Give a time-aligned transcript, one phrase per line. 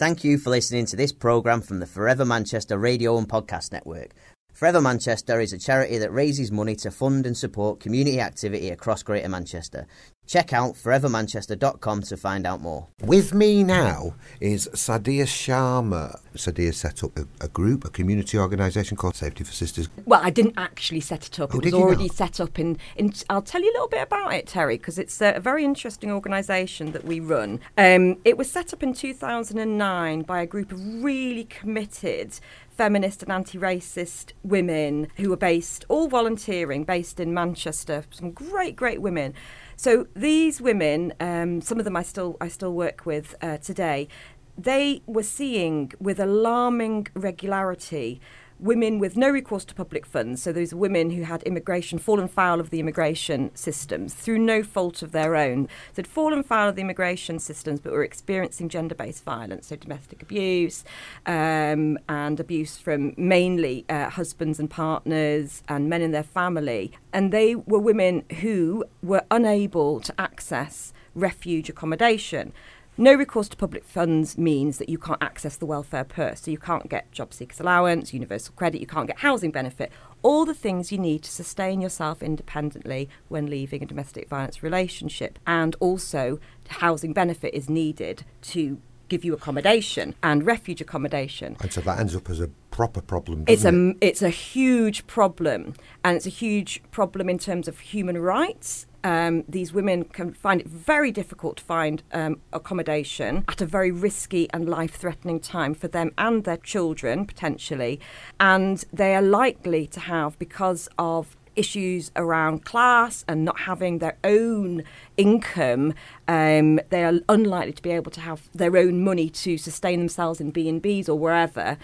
[0.00, 4.14] Thank you for listening to this programme from the Forever Manchester Radio and Podcast Network.
[4.52, 9.02] Forever Manchester is a charity that raises money to fund and support community activity across
[9.02, 9.86] Greater Manchester.
[10.30, 12.86] Check out forevermanchester.com to find out more.
[13.02, 16.20] With me now is Sandhya Sharma.
[16.36, 19.88] Sandhya set up a, a group, a community organisation called Safety for Sisters.
[20.04, 21.52] Well, I didn't actually set it up.
[21.52, 22.14] Oh, it was already not?
[22.14, 23.12] set up in, in.
[23.28, 26.12] I'll tell you a little bit about it, Terry, because it's a, a very interesting
[26.12, 27.58] organisation that we run.
[27.76, 32.38] Um, it was set up in 2009 by a group of really committed
[32.80, 38.02] feminist and anti-racist women who were based, all volunteering, based in Manchester.
[38.10, 39.34] Some great, great women.
[39.76, 44.08] So these women, um, some of them I still I still work with uh, today.
[44.56, 48.18] They were seeing with alarming regularity
[48.60, 50.42] women with no recourse to public funds.
[50.42, 55.02] So those women who had immigration fallen foul of the immigration systems through no fault
[55.02, 55.66] of their own.
[55.92, 60.22] So had fallen foul of the immigration systems, but were experiencing gender-based violence, so domestic
[60.22, 60.84] abuse
[61.26, 66.92] um, and abuse from mainly uh, husbands and partners and men in their family.
[67.12, 72.52] And they were women who were unable to access refuge accommodation.
[73.00, 76.42] No recourse to public funds means that you can't access the welfare purse.
[76.42, 79.90] So you can't get job seekers allowance, universal credit, you can't get housing benefit.
[80.20, 85.38] All the things you need to sustain yourself independently when leaving a domestic violence relationship.
[85.46, 91.56] And also, housing benefit is needed to give you accommodation and refuge accommodation.
[91.62, 93.44] And so that ends up as a proper problem.
[93.46, 93.96] It's a it?
[94.02, 95.72] it's a huge problem,
[96.04, 98.86] and it's a huge problem in terms of human rights.
[99.02, 103.90] Um, these women can find it very difficult to find um, accommodation at a very
[103.90, 108.00] risky and life-threatening time for them and their children potentially,
[108.38, 114.16] and they are likely to have because of issues around class and not having their
[114.24, 114.82] own
[115.16, 115.92] income,
[116.28, 120.40] um, they are unlikely to be able to have their own money to sustain themselves
[120.40, 121.76] in B and B's or wherever.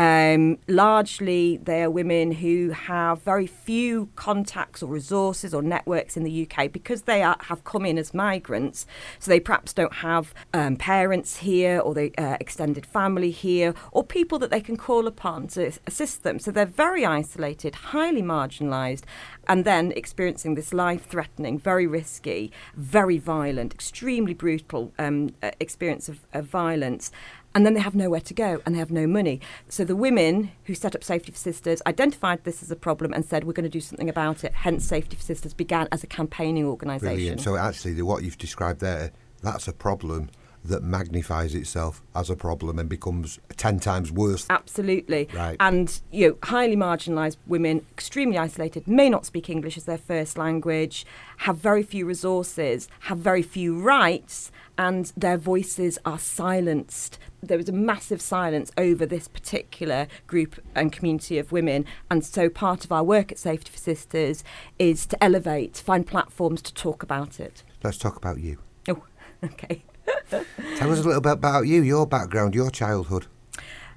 [0.00, 6.22] Um, largely, they are women who have very few contacts or resources or networks in
[6.22, 8.86] the UK because they are, have come in as migrants.
[9.18, 14.02] So they perhaps don't have um, parents here or the uh, extended family here or
[14.02, 16.38] people that they can call upon to assist them.
[16.38, 19.02] So they're very isolated, highly marginalised,
[19.48, 26.20] and then experiencing this life-threatening, very risky, very violent, extremely brutal um, uh, experience of,
[26.32, 27.12] of violence
[27.54, 29.40] and then they have nowhere to go and they have no money.
[29.68, 33.24] So the women who set up Safety for Sisters identified this as a problem and
[33.24, 34.52] said, we're going to do something about it.
[34.52, 37.14] Hence, Safety for Sisters began as a campaigning organisation.
[37.16, 37.40] Brilliant.
[37.40, 39.10] So actually, what you've described there,
[39.42, 40.30] that's a problem
[40.64, 44.46] that magnifies itself as a problem and becomes ten times worse.
[44.50, 45.28] Absolutely.
[45.32, 45.56] Right.
[45.60, 50.36] And you know, highly marginalised women, extremely isolated, may not speak English as their first
[50.36, 51.06] language,
[51.38, 57.18] have very few resources, have very few rights, and their voices are silenced.
[57.42, 61.84] There is a massive silence over this particular group and community of women.
[62.10, 64.44] And so part of our work at Safety for Sisters
[64.78, 67.62] is to elevate, find platforms to talk about it.
[67.82, 68.58] Let's talk about you.
[68.88, 69.02] Oh,
[69.44, 69.84] okay.
[70.76, 73.26] Tell us a little bit about you, your background, your childhood.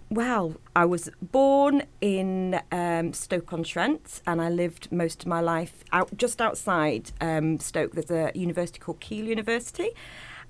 [0.09, 6.15] Well, I was born in um, Stoke-on-Trent, and I lived most of my life out
[6.17, 7.93] just outside um, Stoke.
[7.93, 9.89] There's a university called Keele University.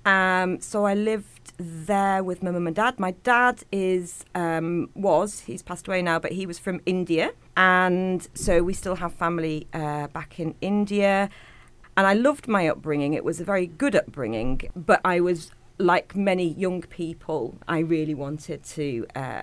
[0.04, 3.00] Um, so I lived there with my mum and dad.
[3.00, 8.26] My dad is um, was he's passed away now, but he was from India, and
[8.34, 11.30] so we still have family uh, back in India.
[11.96, 13.14] And I loved my upbringing.
[13.14, 17.56] It was a very good upbringing, but I was like many young people.
[17.68, 19.06] I really wanted to.
[19.14, 19.42] Uh,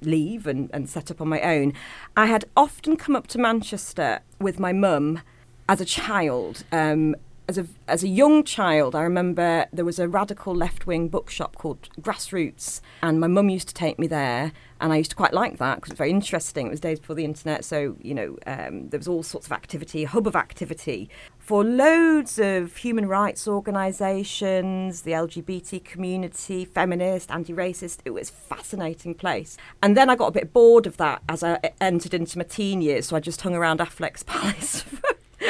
[0.00, 1.72] leave and, and set up on my own.
[2.16, 5.22] I had often come up to Manchester with my mum
[5.68, 6.62] as a child.
[6.70, 7.16] Um,
[7.48, 11.56] as a as a young child, I remember there was a radical left wing bookshop
[11.56, 15.32] called Grassroots, and my mum used to take me there, and I used to quite
[15.32, 16.66] like that because it was very interesting.
[16.66, 19.52] It was days before the internet, so you know um, there was all sorts of
[19.52, 21.08] activity, a hub of activity
[21.48, 28.00] for loads of human rights organisations, the LGBT community, feminist, anti-racist.
[28.04, 31.42] It was a fascinating place, and then I got a bit bored of that as
[31.42, 34.84] I entered into my teen years, so I just hung around Affleck's Palace.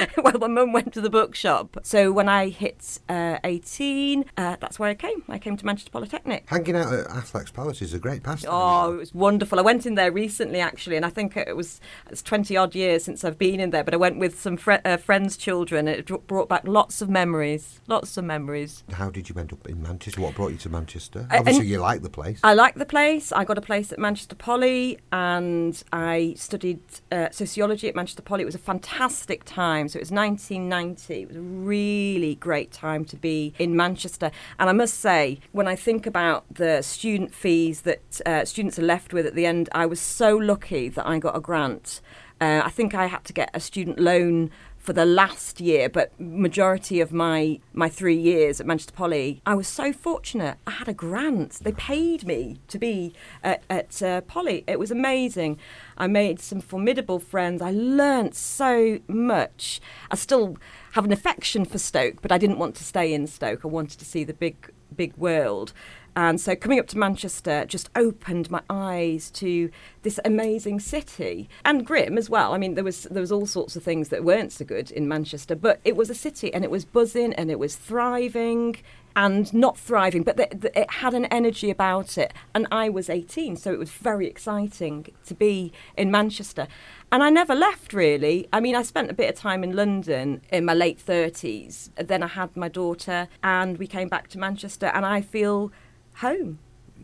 [0.18, 1.78] well, my mum went to the bookshop.
[1.82, 5.22] So when I hit uh, 18, uh, that's where I came.
[5.28, 6.44] I came to Manchester Polytechnic.
[6.48, 8.50] Hanging out at Affleck's Palace is a great pastime.
[8.52, 9.58] Oh, it was wonderful.
[9.58, 11.80] I went in there recently, actually, and I think it was
[12.10, 14.74] it's 20 odd years since I've been in there, but I went with some fr-
[14.84, 15.88] uh, friends' children.
[15.88, 17.80] and It brought back lots of memories.
[17.86, 18.84] Lots of memories.
[18.92, 20.20] How did you end up in Manchester?
[20.20, 21.26] What brought you to Manchester?
[21.30, 22.40] Uh, Obviously, you like the place.
[22.42, 23.32] I like the place.
[23.32, 26.80] I got a place at Manchester Poly and I studied
[27.10, 28.42] uh, sociology at Manchester Poly.
[28.42, 29.92] It was a fantastic time time.
[29.92, 31.22] So it was 1990.
[31.22, 34.30] It was a really great time to be in Manchester.
[34.58, 38.82] And I must say, when I think about the student fees that uh, students are
[38.82, 42.00] left with at the end, I was so lucky that I got a grant.
[42.40, 44.50] Uh, I think I had to get a student loan
[44.88, 49.52] for the last year, but majority of my my three years at Manchester Poly, I
[49.52, 50.56] was so fortunate.
[50.66, 51.58] I had a grant.
[51.62, 53.12] They paid me to be
[53.44, 54.64] at, at uh, Poly.
[54.66, 55.58] It was amazing.
[55.98, 57.60] I made some formidable friends.
[57.60, 59.78] I learnt so much.
[60.10, 60.56] I still
[60.92, 63.66] have an affection for Stoke, but I didn't want to stay in Stoke.
[63.66, 65.74] I wanted to see the big big world.
[66.16, 69.70] And so coming up to Manchester just opened my eyes to
[70.02, 72.54] this amazing city and grim as well.
[72.54, 75.06] I mean, there was there was all sorts of things that weren't so good in
[75.06, 78.76] Manchester, but it was a city and it was buzzing and it was thriving
[79.18, 82.32] and not thriving, but the, the, it had an energy about it.
[82.54, 86.68] And I was 18, so it was very exciting to be in Manchester.
[87.10, 88.48] And I never left really.
[88.52, 91.90] I mean, I spent a bit of time in London in my late 30s.
[91.96, 95.72] Then I had my daughter, and we came back to Manchester, and I feel
[96.18, 96.58] home.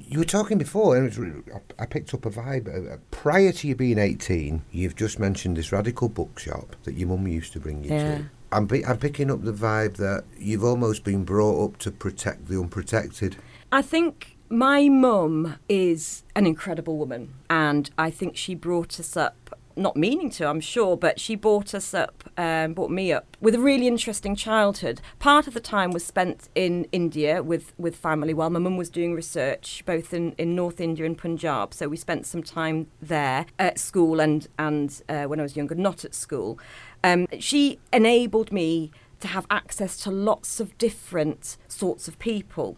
[0.07, 1.45] You were talking before, and
[1.79, 2.93] I picked up a vibe.
[2.93, 7.27] Uh, prior to you being 18, you've just mentioned this radical bookshop that your mum
[7.29, 8.19] used to bring you Yeah.
[8.19, 8.25] to.
[8.53, 12.47] I'm, pi- I'm picking up the vibe that you've almost been brought up to protect
[12.49, 13.37] the unprotected.
[13.73, 19.44] I think my mum is an incredible woman, and I think she brought us up.
[19.77, 23.57] Not meaning to, I'm sure, but she brought us up, um, brought me up with
[23.57, 25.01] a really interesting childhood.
[25.19, 28.89] Part of the time was spent in India with, with family while my mum was
[28.89, 31.75] doing research, both in, in North India and Punjab.
[31.75, 35.75] So we spent some time there at school and, and uh, when I was younger,
[35.75, 36.59] not at school.
[37.03, 42.77] Um, she enabled me to have access to lots of different sorts of people.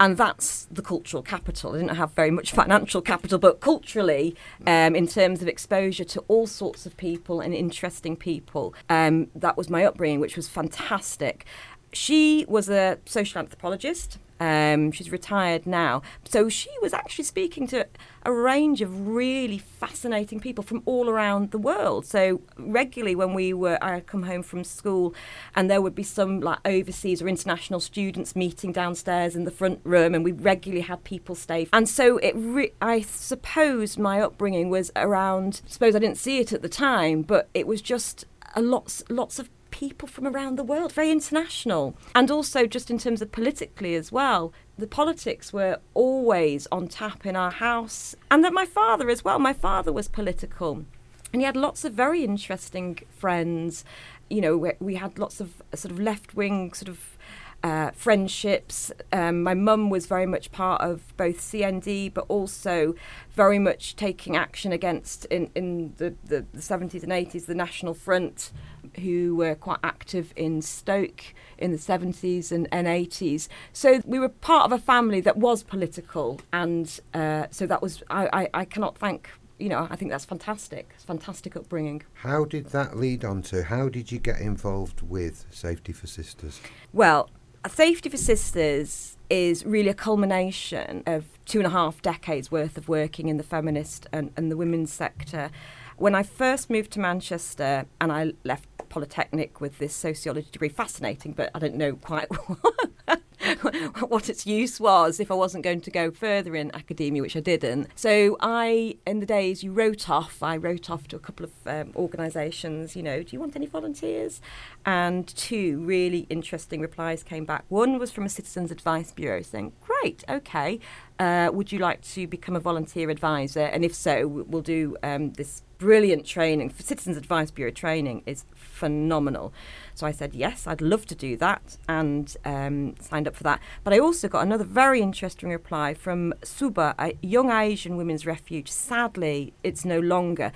[0.00, 1.74] And that's the cultural capital.
[1.74, 4.34] I didn't have very much financial capital, but culturally,
[4.66, 9.56] um, in terms of exposure to all sorts of people and interesting people, um, that
[9.56, 11.46] was my upbringing, which was fantastic.
[11.92, 14.18] She was a social anthropologist.
[14.40, 16.02] Um, she's retired now.
[16.24, 17.86] So she was actually speaking to
[18.26, 22.06] a range of really fascinating people from all around the world.
[22.06, 25.14] So regularly when we were, I'd come home from school
[25.54, 29.80] and there would be some like overseas or international students meeting downstairs in the front
[29.84, 31.68] room and we regularly had people stay.
[31.72, 36.38] And so it, re- I suppose my upbringing was around, I suppose I didn't see
[36.38, 39.50] it at the time, but it was just a lots, lots of
[39.88, 41.94] people from around the world, very international.
[42.14, 47.26] And also, just in terms of politically as well, the politics were always on tap
[47.26, 48.16] in our house.
[48.30, 50.84] And that my father as well, my father was political.
[51.32, 53.84] And he had lots of very interesting friends.
[54.30, 57.18] You know, we, we had lots of sort of left wing sort of
[57.62, 58.92] uh, friendships.
[59.12, 62.94] Um, my mum was very much part of both CND, but also
[63.32, 67.94] very much taking action against, in, in the, the, the 70s and 80s, the National
[67.94, 68.52] Front,
[68.98, 73.48] who were quite active in Stoke in the 70s and, and 80s.
[73.72, 78.02] So we were part of a family that was political, and uh, so that was,
[78.10, 79.30] I, I, I cannot thank.
[79.58, 80.90] You know, I think that's fantastic.
[80.94, 82.02] It's fantastic upbringing.
[82.14, 83.62] How did that lead on to?
[83.62, 86.60] How did you get involved with Safety for Sisters?
[86.92, 87.30] Well,
[87.68, 92.88] Safety for Sisters is really a culmination of two and a half decades worth of
[92.88, 95.50] working in the feminist and, and the women's sector.
[95.96, 101.32] When I first moved to Manchester and I left Polytechnic with this sociology degree, fascinating,
[101.32, 102.28] but I don't know quite
[104.08, 107.40] what its use was if I wasn't going to go further in academia, which I
[107.40, 107.88] didn't.
[107.94, 111.52] So I, in the days you wrote off, I wrote off to a couple of
[111.66, 114.40] um, organisations, you know, do you want any volunteers?
[114.86, 117.64] And two really interesting replies came back.
[117.68, 120.80] One was from a Citizens Advice Bureau saying, great, okay,
[121.18, 123.60] uh, would you like to become a volunteer advisor?
[123.60, 126.72] And if so, we'll do um, this brilliant training.
[126.76, 129.52] Citizens Advice Bureau training is phenomenal.
[129.94, 133.60] So I said, yes, I'd love to do that and um, signed up for that.
[133.84, 138.70] But I also got another very interesting reply from Suba, a young Asian women's refuge.
[138.70, 140.50] Sadly, it's no longer.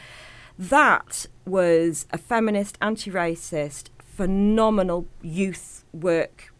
[0.58, 6.52] That was a feminist, anti racist, phenomenal youth work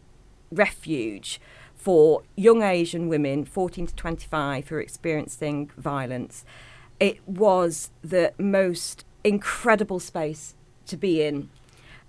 [0.51, 1.41] refuge
[1.79, 6.43] for young Asian women, 14 to 25, who are experiencing violence.
[6.99, 10.55] It was the most incredible space
[10.87, 11.49] to be in,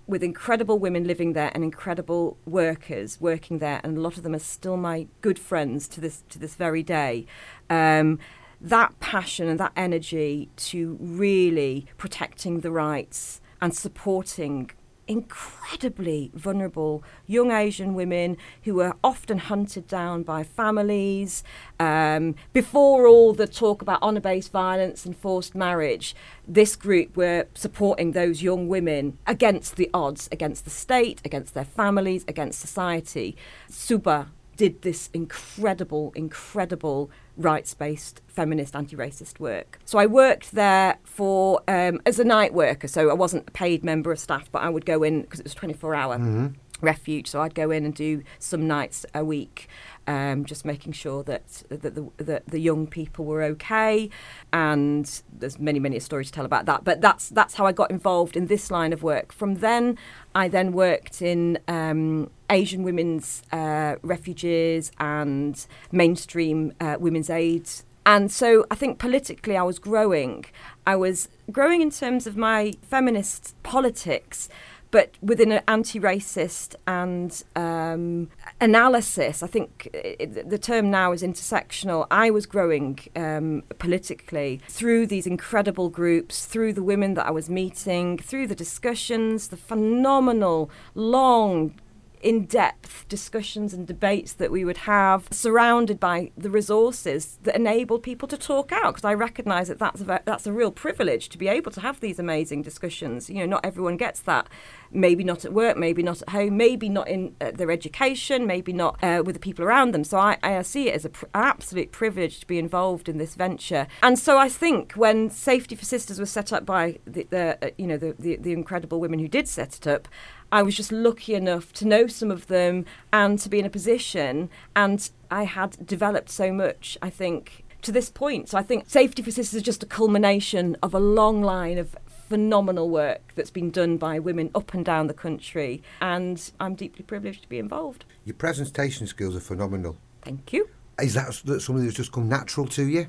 [0.05, 4.35] with incredible women living there and incredible workers working there, and a lot of them
[4.35, 7.25] are still my good friends to this to this very day.
[7.69, 8.19] Um,
[8.59, 14.69] that passion and that energy to really protecting the rights and supporting
[15.07, 21.43] incredibly vulnerable young Asian women who were often hunted down by families.
[21.79, 26.15] Um, before all the talk about honour based violence and forced marriage,
[26.47, 31.65] this group were supporting those young women against the odds, against the state, against their
[31.65, 33.35] families, against society.
[33.69, 37.09] Suba did this incredible, incredible
[37.41, 39.79] rights based feminist anti racist work.
[39.85, 43.83] So I worked there for um, as a night worker, so I wasn't a paid
[43.83, 46.17] member of staff, but I would go in because it was 24 hour.
[46.17, 46.47] Mm-hmm.
[46.81, 49.67] Refuge, so I'd go in and do some nights a week,
[50.07, 54.09] um, just making sure that that the, that the young people were okay.
[54.51, 56.83] And there's many many stories to tell about that.
[56.83, 59.31] But that's that's how I got involved in this line of work.
[59.31, 59.97] From then,
[60.33, 67.69] I then worked in um, Asian women's uh, refuges and mainstream uh, women's aid.
[68.05, 70.45] And so I think politically I was growing.
[70.87, 74.49] I was growing in terms of my feminist politics,
[74.91, 78.29] but within an anti-racist and um,
[78.59, 79.41] analysis.
[79.41, 82.05] I think it, the term now is intersectional.
[82.11, 87.49] I was growing um, politically through these incredible groups, through the women that I was
[87.49, 91.73] meeting, through the discussions, the phenomenal, long
[92.23, 98.03] in depth discussions and debates that we would have, surrounded by the resources that enabled
[98.03, 98.93] people to talk out.
[98.93, 101.99] Because I recognise that that's a, that's a real privilege to be able to have
[101.99, 103.29] these amazing discussions.
[103.29, 104.47] You know, not everyone gets that.
[104.91, 108.73] Maybe not at work, maybe not at home, maybe not in uh, their education, maybe
[108.73, 110.03] not uh, with the people around them.
[110.03, 113.35] So I, I see it as pr- an absolute privilege to be involved in this
[113.35, 113.87] venture.
[114.03, 117.69] And so I think when Safety for Sisters was set up by the, the uh,
[117.77, 120.07] you know the, the, the incredible women who did set it up,
[120.51, 123.69] I was just lucky enough to know some of them and to be in a
[123.69, 124.49] position.
[124.75, 128.49] And I had developed so much, I think, to this point.
[128.49, 131.95] So I think Safety for Sisters is just a culmination of a long line of
[132.29, 135.81] phenomenal work that's been done by women up and down the country.
[136.01, 138.05] And I'm deeply privileged to be involved.
[138.25, 139.97] Your presentation skills are phenomenal.
[140.21, 140.69] Thank you.
[141.01, 143.07] Is that something that's just come natural to you?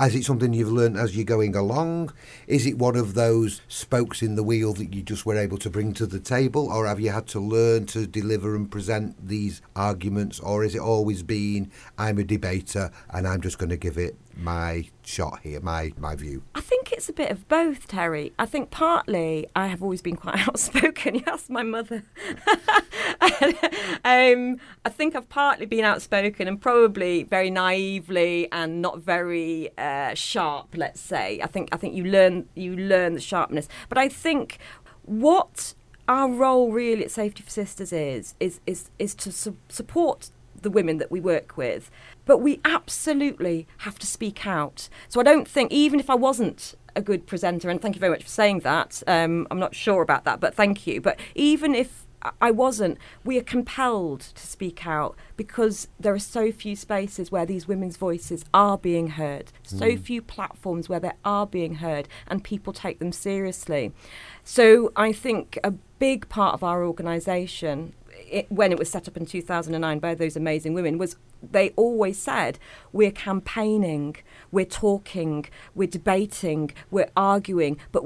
[0.00, 2.12] Is it something you've learned as you're going along?
[2.46, 5.70] Is it one of those spokes in the wheel that you just were able to
[5.70, 6.70] bring to the table?
[6.72, 10.40] Or have you had to learn to deliver and present these arguments?
[10.40, 14.16] Or is it always been, I'm a debater and I'm just going to give it
[14.36, 16.42] my shot here, my, my view?
[16.54, 18.32] I think it's a bit of both, Terry.
[18.38, 21.14] I think partly I have always been quite outspoken.
[21.24, 22.02] You my mother.
[24.04, 30.14] um, I think I've partly been outspoken and probably very naively and not very uh,
[30.14, 30.74] sharp.
[30.76, 31.40] Let's say.
[31.42, 34.58] I think I think you learn you learn the sharpness, but I think
[35.02, 35.74] what
[36.08, 40.30] our role really at Safety for Sisters is is is is to su- support
[40.60, 41.90] the women that we work with.
[42.24, 44.88] But we absolutely have to speak out.
[45.08, 48.12] So I don't think, even if I wasn't a good presenter, and thank you very
[48.12, 51.00] much for saying that, um, I'm not sure about that, but thank you.
[51.00, 52.06] But even if
[52.40, 57.44] I wasn't, we are compelled to speak out because there are so few spaces where
[57.44, 60.00] these women's voices are being heard, so mm.
[60.00, 63.92] few platforms where they are being heard, and people take them seriously.
[64.42, 67.92] So I think a big part of our organisation
[68.30, 72.18] it, when it was set up in 2009 by those amazing women was they always
[72.18, 72.58] said
[72.92, 74.16] we're campaigning,
[74.50, 78.04] we're talking, we're debating, we're arguing, but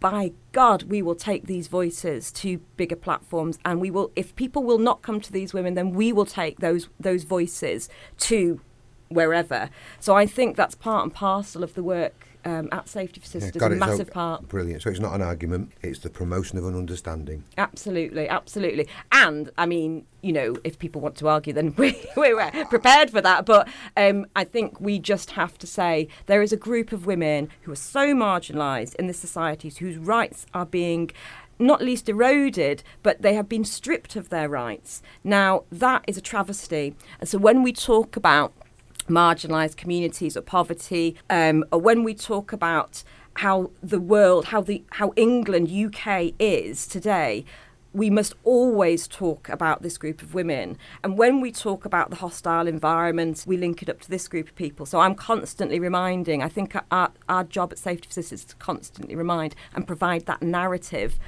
[0.00, 4.10] by God, we will take these voices to bigger platforms, and we will.
[4.16, 7.90] If people will not come to these women, then we will take those those voices
[8.18, 8.62] to
[9.08, 9.68] wherever.
[9.98, 13.60] So I think that's part and parcel of the work um, at Safety for Sisters,
[13.60, 14.48] yeah, a massive so, part.
[14.48, 14.82] Brilliant.
[14.82, 17.44] So it's not an argument, it's the promotion of an understanding.
[17.58, 18.88] Absolutely, absolutely.
[19.12, 23.20] And, I mean, you know, if people want to argue, then we, we're prepared for
[23.20, 23.46] that.
[23.46, 27.48] But um, I think we just have to say there is a group of women
[27.62, 31.10] who are so marginalised in the societies whose rights are being
[31.60, 35.02] not least eroded, but they have been stripped of their rights.
[35.22, 36.94] Now, that is a travesty.
[37.20, 38.52] And so when we talk about
[39.10, 43.02] marginalised communities or poverty, um, or when we talk about
[43.34, 47.44] how the world, how the how England, UK is today,
[47.92, 50.78] we must always talk about this group of women.
[51.02, 54.48] And when we talk about the hostile environment, we link it up to this group
[54.48, 54.86] of people.
[54.86, 58.56] So I'm constantly reminding, I think our, our job at Safety for Sisters is to
[58.56, 61.18] constantly remind and provide that narrative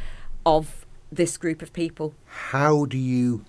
[0.47, 2.15] of this group of people.
[2.27, 3.45] How do you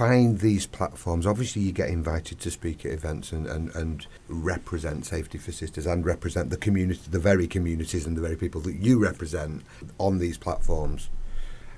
[0.00, 1.26] find these platforms?
[1.26, 5.84] Obviously, you get invited to speak at events and, and, and represent Safety for Sisters
[5.84, 9.62] and represent the community, the very communities and the very people that you represent
[9.98, 11.10] on these platforms.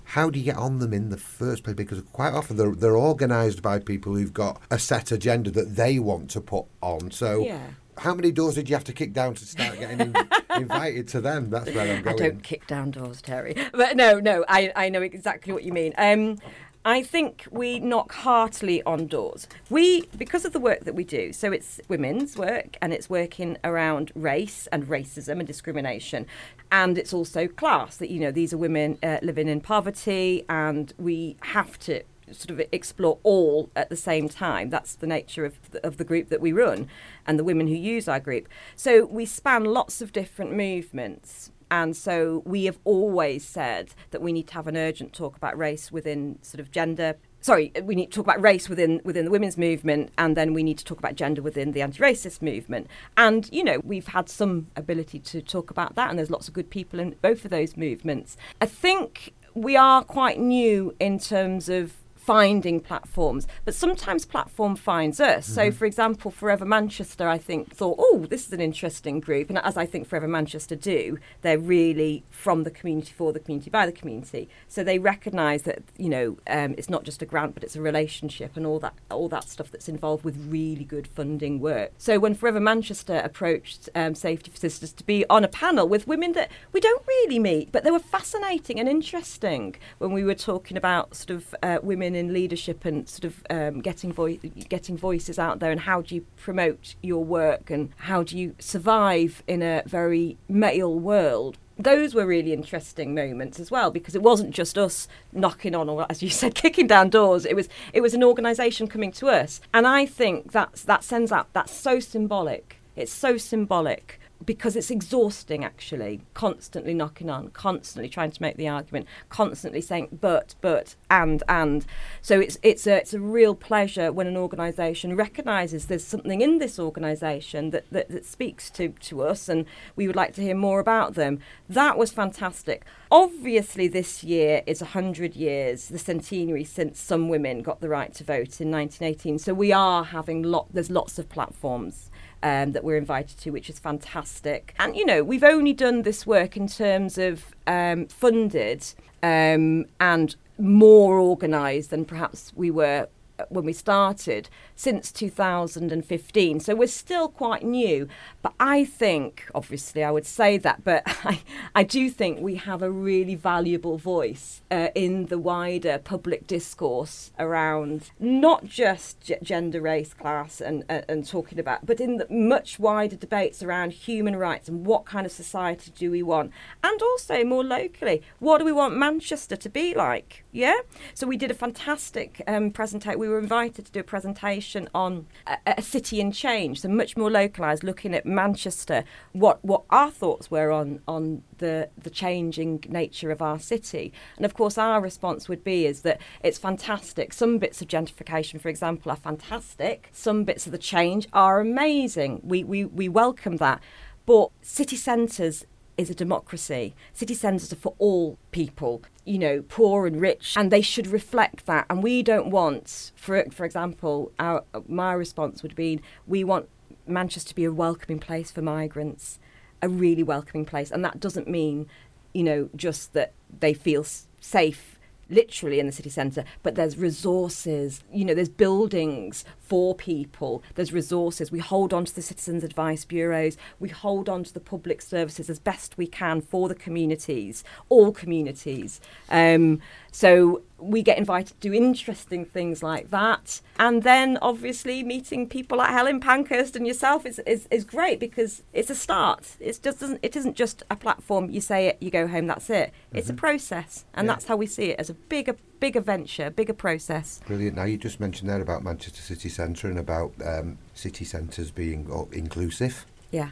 [0.04, 1.74] How do you get on them in the first place?
[1.74, 5.98] Because quite often they're, they're organised by people who've got a set agenda that they
[5.98, 7.10] want to put on.
[7.10, 7.70] So, yeah.
[7.98, 10.16] how many doors did you have to kick down to start getting in,
[10.56, 11.50] invited to them.
[11.50, 12.16] That's where I'm I going.
[12.16, 13.56] don't kick down doors, Terry.
[13.72, 15.92] But no, no, I, I know exactly what you mean.
[15.98, 16.38] Um,
[16.84, 19.46] I think we knock heartily on doors.
[19.70, 23.56] We, because of the work that we do, so it's women's work and it's working
[23.62, 26.26] around race and racism and discrimination.
[26.72, 30.92] And it's also class that, you know, these are women uh, living in poverty and
[30.98, 34.70] we have to sort of explore all at the same time.
[34.70, 36.88] That's the nature of the, of the group that we run
[37.28, 38.48] and the women who use our group.
[38.74, 41.51] So we span lots of different movements.
[41.72, 45.56] And so we have always said that we need to have an urgent talk about
[45.56, 47.16] race within sort of gender.
[47.40, 50.62] Sorry, we need to talk about race within within the women's movement, and then we
[50.62, 52.88] need to talk about gender within the anti-racist movement.
[53.16, 56.52] And you know, we've had some ability to talk about that, and there's lots of
[56.52, 58.36] good people in both of those movements.
[58.60, 65.20] I think we are quite new in terms of finding platforms, but sometimes platform finds
[65.20, 65.44] us.
[65.44, 65.54] Mm-hmm.
[65.54, 69.58] So, for example, Forever Manchester, I think thought, oh, this is an interesting group, and
[69.58, 73.86] as I think Forever Manchester do, they're really from the community for the community by
[73.86, 74.48] the community.
[74.68, 77.80] So they recognise that you know um, it's not just a grant, but it's a
[77.80, 81.92] relationship and all that all that stuff that's involved with really good funding work.
[81.98, 86.06] So when Forever Manchester approached um, Safety for Sisters to be on a panel with
[86.06, 90.34] women that we don't really meet, but they were fascinating and interesting when we were
[90.34, 94.38] talking about sort of uh, women in leadership and sort of um, getting vo-
[94.68, 98.54] getting voices out there and how do you promote your work and how do you
[98.58, 101.58] survive in a very male world?
[101.78, 106.06] Those were really interesting moments as well because it wasn't just us knocking on or
[106.08, 107.44] as you said kicking down doors.
[107.44, 109.60] It was it was an organization coming to us.
[109.72, 112.76] And i think that's that sends out that's so symbolic.
[112.94, 116.20] It's so symbolic because it's exhausting actually.
[116.34, 121.86] Constantly knocking on constantly trying to make the argument constantly saying but but and and.
[122.20, 126.58] So it's it's a it's a real pleasure when an organization recognizes there's something in
[126.58, 130.54] this organization that, that that speaks to to us and we would like to hear
[130.54, 131.40] more about them.
[131.68, 132.84] That was fantastic.
[133.10, 138.24] Obviously this year is 100 years the centenary since some women got the right to
[138.24, 142.10] vote in 1918 so we are having lot there's lots of platforms
[142.42, 144.74] um, that we're invited to, which is fantastic.
[144.78, 148.84] And, you know, we've only done this work in terms of um, funded
[149.22, 153.08] um, and more organised than perhaps we were
[153.48, 156.60] when we started since 2015.
[156.60, 158.08] So we're still quite new.
[158.42, 161.40] But I think, obviously, I would say that, but I,
[161.74, 167.30] I do think we have a really valuable voice uh, in the wider public discourse
[167.38, 172.78] around not just g- gender, race, class, and, and talking about, but in the much
[172.78, 176.52] wider debates around human rights and what kind of society do we want.
[176.82, 180.44] And also, more locally, what do we want Manchester to be like?
[180.52, 180.78] Yeah?
[181.14, 183.18] So we did a fantastic um, presentation.
[183.18, 187.16] We were invited to do a presentation on a, a city in change, so much
[187.16, 192.84] more localised, looking at Manchester, what what our thoughts were on on the the changing
[192.88, 194.12] nature of our city.
[194.36, 197.32] And of course, our response would be is that it's fantastic.
[197.32, 200.08] Some bits of gentrification, for example, are fantastic.
[200.12, 202.40] Some bits of the change are amazing.
[202.42, 203.80] We we we welcome that.
[204.24, 205.66] But city centres
[206.02, 206.94] is a democracy.
[207.14, 211.64] City centres are for all people, you know, poor and rich, and they should reflect
[211.66, 211.86] that.
[211.88, 216.68] And we don't want, for for example, our my response would be, we want
[217.06, 219.38] Manchester to be a welcoming place for migrants,
[219.80, 221.86] a really welcoming place, and that doesn't mean,
[222.34, 224.04] you know, just that they feel
[224.40, 224.98] safe
[225.32, 230.92] literally in the city centre, but there's resources, you know, there's buildings for people, there's
[230.92, 231.50] resources.
[231.50, 235.48] We hold on to the citizens' advice bureaus, we hold on to the public services
[235.48, 239.00] as best we can for the communities, all communities.
[239.30, 239.80] Um,
[240.14, 243.62] so we get invited to do interesting things like that.
[243.78, 248.62] And then obviously meeting people like Helen Pankhurst and yourself is, is, is great because
[248.74, 249.56] it's a start.
[249.58, 252.68] It's just doesn't it isn't just a platform, you say it, you go home, that's
[252.68, 252.92] it.
[253.12, 253.36] It's mm-hmm.
[253.36, 254.04] a process.
[254.12, 254.34] And yeah.
[254.34, 257.40] that's how we see it as a bigger bigger venture, bigger process.
[257.46, 257.76] Brilliant.
[257.76, 262.08] Now you just mentioned there about Manchester City Centre and about um, city centres being
[262.32, 263.06] inclusive.
[263.30, 263.48] Yeah.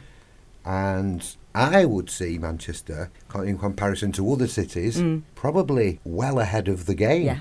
[0.65, 5.23] And I would see Manchester, in comparison to other cities, mm.
[5.35, 7.25] probably well ahead of the game.
[7.25, 7.39] Yeah,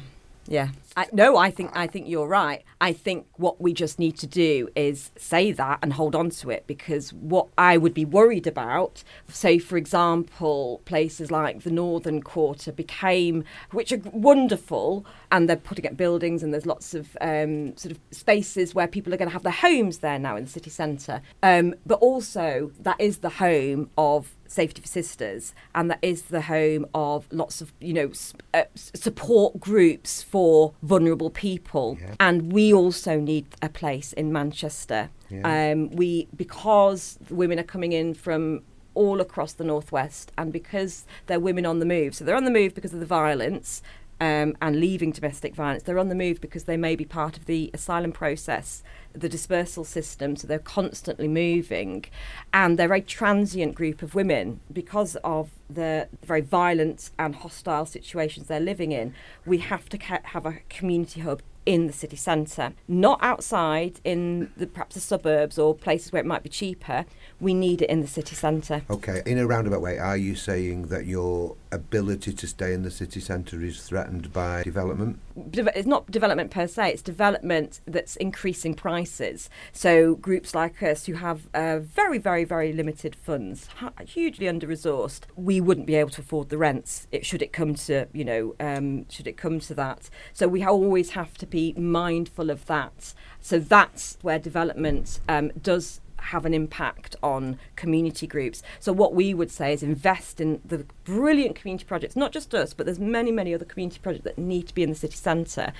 [0.50, 0.70] yeah.
[0.96, 2.64] I, no, I think I think you're right.
[2.80, 6.50] I think what we just need to do is say that and hold on to
[6.50, 12.20] it because what I would be worried about, say for example, places like the Northern
[12.20, 17.76] Quarter became, which are wonderful, and they're putting up buildings and there's lots of um,
[17.76, 20.50] sort of spaces where people are going to have their homes there now in the
[20.50, 21.22] city centre.
[21.44, 26.42] Um, but also that is the home of Safety for Sisters, and that is the
[26.42, 28.10] home of lots of you know
[28.52, 31.96] uh, support groups for vulnerable people.
[32.00, 32.14] Yeah.
[32.18, 35.10] And we also need a place in Manchester.
[35.30, 35.70] Yeah.
[35.72, 38.62] Um, we because women are coming in from
[38.94, 42.50] all across the northwest, and because they're women on the move, so they're on the
[42.50, 43.82] move because of the violence.
[44.20, 47.46] Um, and leaving domestic violence, they're on the move because they may be part of
[47.46, 48.82] the asylum process,
[49.14, 52.04] the dispersal system, so they're constantly moving.
[52.52, 58.48] And they're a transient group of women because of the very violent and hostile situations
[58.48, 59.14] they're living in.
[59.46, 64.50] We have to ca- have a community hub in the city centre, not outside in
[64.56, 67.04] the perhaps the suburbs or places where it might be cheaper.
[67.38, 68.82] We need it in the city centre.
[68.90, 72.90] Okay, in a roundabout way, are you saying that your ability to stay in the
[72.90, 75.18] city centre is threatened by development?
[75.50, 79.48] De- it's not development per se, it's development that's increasing prices.
[79.72, 83.68] So, groups like us who have uh, very, very, very limited funds,
[84.06, 87.74] hugely under resourced, we wouldn't be able to afford the rents it, should it come
[87.74, 90.10] to, you know, um, should it come to that.
[90.32, 93.14] So, we always have to be mindful of that.
[93.40, 98.62] So, that's where development um, does have an impact on community groups.
[98.78, 102.74] So what we would say is invest in the brilliant community projects, not just us,
[102.74, 105.72] but there's many, many other community projects that need to be in the city centre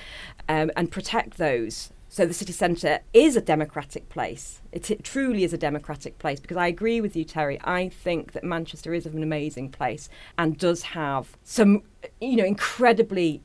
[0.49, 1.93] um, and protect those.
[2.09, 4.61] So the city centre is a democratic place.
[4.73, 7.61] It, it, truly is a democratic place because I agree with you, Terry.
[7.63, 11.85] I think that Manchester is an amazing place and does have some,
[12.21, 13.43] you know, incredibly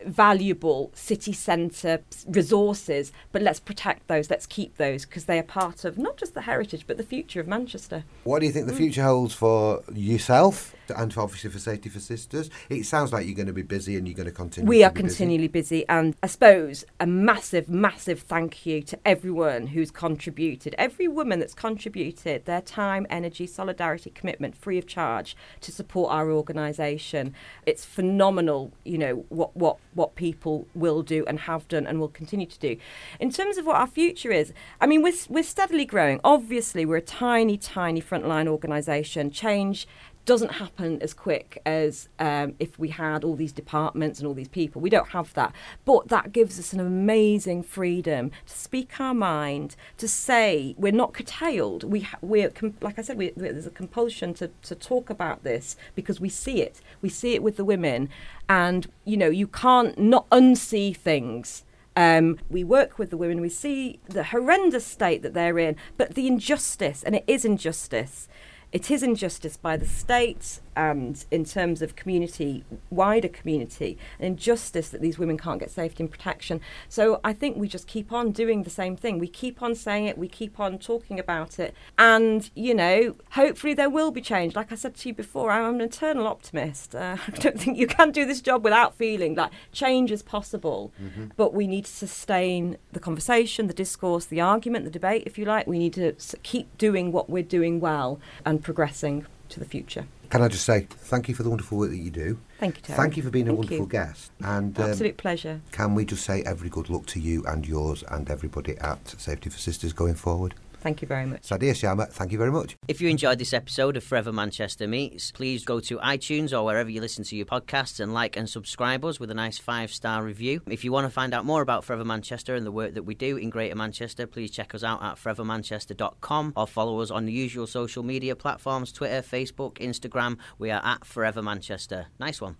[0.00, 5.84] invaluable city centre resources, but let's protect those, let's keep those, because they are part
[5.84, 8.04] of not just the heritage, but the future of Manchester.
[8.24, 8.78] What do you think the mm.
[8.78, 12.50] future holds for yourself and obviously for Safety for Sisters?
[12.68, 14.68] It sounds like you're going to be busy and you're going to continue.
[14.68, 15.80] We are be continually busy.
[15.80, 21.40] busy, and I suppose a massive, massive thank you to everyone who's contributed, every woman
[21.40, 27.34] that's contributed their time, energy, solidarity, commitment, free of charge to support our organisation.
[27.66, 32.08] It's phenomenal, you know, what, what, what people will do and have done and will
[32.08, 32.76] continue to do.
[33.18, 36.20] In terms of what our future is, I mean, we're, we're steadily growing.
[36.22, 39.30] Obviously, we're a tiny, tiny frontline organisation.
[39.30, 39.86] Change
[40.24, 44.48] doesn't happen as quick as um, if we had all these departments and all these
[44.48, 44.80] people.
[44.80, 45.54] We don't have that.
[45.84, 51.14] But that gives us an amazing freedom to speak our mind, to say we're not
[51.14, 51.84] curtailed.
[51.84, 56.20] We we're like I said, we, there's a compulsion to, to talk about this because
[56.20, 56.80] we see it.
[57.02, 58.08] We see it with the women,
[58.48, 61.64] and you know you can't not unsee things.
[61.96, 66.14] Um, we work with the women, we see the horrendous state that they're in, but
[66.14, 68.28] the injustice, and it is injustice
[68.72, 74.88] it is injustice by the state and in terms of community, wider community, an injustice
[74.90, 76.60] that these women can't get safety and protection.
[76.88, 79.18] So I think we just keep on doing the same thing.
[79.18, 83.74] We keep on saying it, we keep on talking about it, and you know, hopefully
[83.74, 84.54] there will be change.
[84.54, 86.94] Like I said to you before, I'm an eternal optimist.
[86.94, 90.92] Uh, I don't think you can do this job without feeling like change is possible,
[91.02, 91.26] mm-hmm.
[91.36, 95.44] but we need to sustain the conversation, the discourse, the argument, the debate, if you
[95.44, 95.66] like.
[95.66, 100.06] We need to keep doing what we're doing well and progressing to the future.
[100.30, 102.38] Can I just say thank you for the wonderful work that you do?
[102.58, 102.96] Thank you, Terry.
[102.96, 103.90] Thank you for being thank a wonderful you.
[103.90, 104.30] guest.
[104.42, 105.60] And um, absolute pleasure.
[105.72, 109.50] Can we just say every good luck to you and yours and everybody at Safety
[109.50, 110.54] for Sisters going forward?
[110.80, 111.42] Thank you very much.
[111.42, 112.76] Sandhya Sharma, thank you very much.
[112.88, 116.88] If you enjoyed this episode of Forever Manchester Meets, please go to iTunes or wherever
[116.88, 120.22] you listen to your podcasts and like and subscribe us with a nice five star
[120.22, 120.62] review.
[120.66, 123.14] If you want to find out more about Forever Manchester and the work that we
[123.14, 127.32] do in Greater Manchester, please check us out at forevermanchester.com or follow us on the
[127.32, 130.38] usual social media platforms Twitter, Facebook, Instagram.
[130.58, 132.06] We are at Forever Manchester.
[132.18, 132.56] Nice one.